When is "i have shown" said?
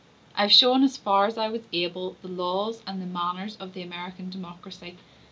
0.35-0.83